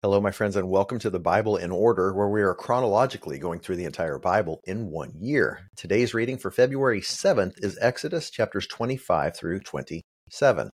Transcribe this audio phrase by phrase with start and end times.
[0.00, 3.58] Hello, my friends, and welcome to the Bible in Order, where we are chronologically going
[3.58, 5.68] through the entire Bible in one year.
[5.74, 10.70] Today's reading for February 7th is Exodus chapters 25 through 27.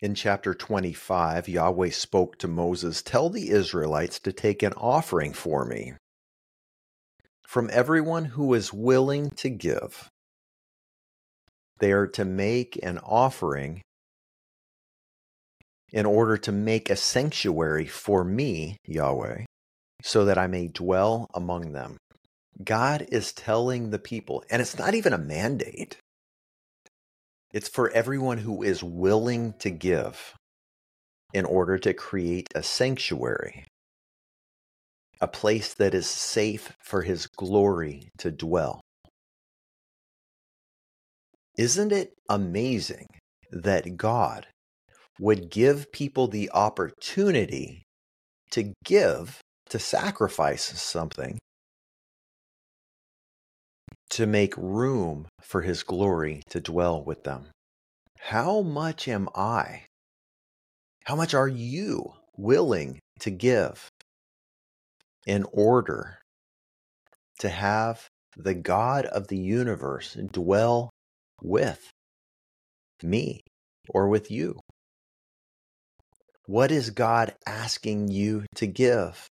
[0.00, 5.66] In chapter 25, Yahweh spoke to Moses Tell the Israelites to take an offering for
[5.66, 5.92] me
[7.46, 10.08] from everyone who is willing to give.
[11.80, 13.82] They are to make an offering
[15.94, 19.44] in order to make a sanctuary for me, Yahweh,
[20.02, 21.96] so that I may dwell among them.
[22.62, 25.96] God is telling the people, and it's not even a mandate,
[27.52, 30.34] it's for everyone who is willing to give
[31.32, 33.64] in order to create a sanctuary,
[35.20, 38.80] a place that is safe for his glory to dwell.
[41.56, 43.06] Isn't it amazing
[43.52, 44.48] that God
[45.18, 47.82] would give people the opportunity
[48.50, 51.38] to give, to sacrifice something,
[54.10, 57.46] to make room for his glory to dwell with them.
[58.18, 59.82] How much am I?
[61.04, 63.88] How much are you willing to give
[65.26, 66.18] in order
[67.40, 68.06] to have
[68.36, 70.90] the God of the universe dwell
[71.42, 71.90] with
[73.02, 73.40] me
[73.88, 74.60] or with you?
[76.46, 79.28] What is God asking you to give?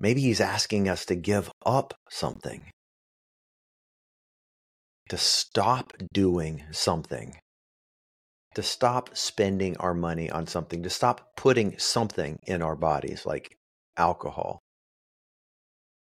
[0.00, 2.62] Maybe He's asking us to give up something,
[5.08, 7.36] to stop doing something,
[8.54, 13.56] to stop spending our money on something, to stop putting something in our bodies like
[13.96, 14.58] alcohol.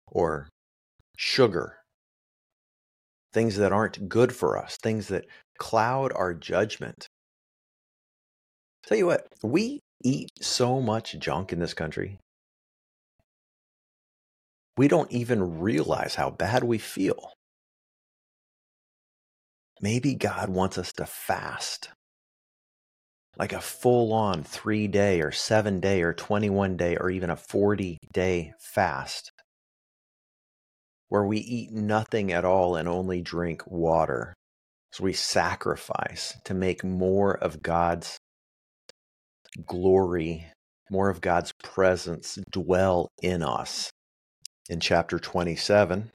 [0.07, 0.49] Or
[1.17, 1.79] sugar,
[3.33, 5.25] things that aren't good for us, things that
[5.59, 7.09] cloud our judgment.
[8.87, 12.19] Tell you what, we eat so much junk in this country.
[14.77, 17.33] We don't even realize how bad we feel.
[19.81, 21.91] Maybe God wants us to fast
[23.37, 27.37] like a full on three day or seven day or 21 day or even a
[27.37, 29.33] 40 day fast
[31.09, 34.35] where we eat nothing at all and only drink water.
[34.93, 38.17] So we sacrifice to make more of God's
[39.67, 40.47] glory,
[40.91, 43.91] more of God's presence dwell in us.
[44.69, 46.11] In chapter 27,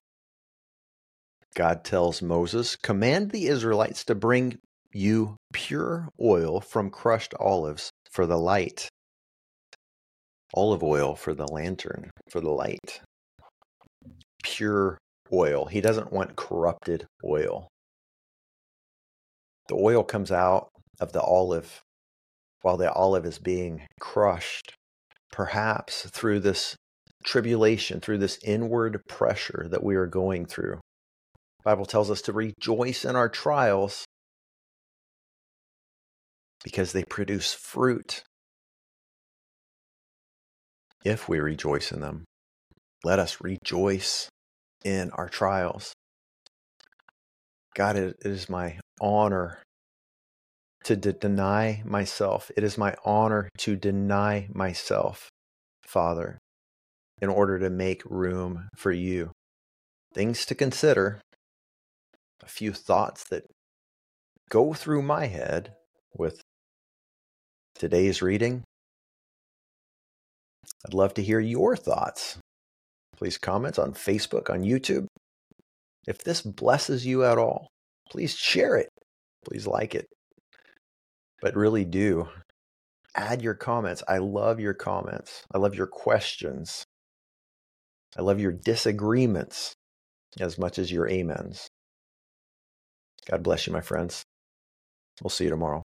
[1.56, 4.60] God tells Moses, Command the Israelites to bring
[4.92, 8.90] you pure oil from crushed olives for the light,
[10.54, 13.02] olive oil for the lantern, for the light.
[14.44, 14.98] Pure
[15.32, 15.66] oil.
[15.66, 17.68] He doesn't want corrupted oil.
[19.68, 20.70] The oil comes out
[21.00, 21.82] of the olive
[22.62, 24.74] while the olive is being crushed,
[25.32, 26.76] perhaps through this
[27.24, 30.80] tribulation, through this inward pressure that we are going through.
[31.60, 34.06] The Bible tells us to rejoice in our trials
[36.64, 38.24] because they produce fruit.
[41.06, 42.26] If we rejoice in them,
[43.04, 44.28] let us rejoice
[44.84, 45.94] in our trials.
[47.76, 49.60] God, it is my honor
[50.90, 52.50] to de- deny myself.
[52.58, 55.30] It is my honor to deny myself,
[55.84, 56.40] Father,
[57.22, 59.32] in order to make room for you.
[60.16, 61.22] Things to consider,
[62.42, 63.44] a few thoughts that
[64.50, 65.76] go through my head
[66.18, 66.42] with
[67.76, 68.64] today's reading.
[70.88, 72.40] I'd love to hear your thoughts.
[73.16, 75.06] Please comment on Facebook, on YouTube.
[76.08, 77.68] If this blesses you at all,
[78.10, 78.90] please share it.
[79.46, 80.08] Please like it
[81.42, 82.28] but really do
[83.16, 84.04] add your comments.
[84.08, 85.44] I love your comments.
[85.54, 86.86] I love your questions.
[88.18, 89.76] I love your disagreements
[90.40, 91.70] as much as your amens.
[93.30, 94.24] God bless you, my friends.
[95.22, 95.84] We'll see you tomorrow.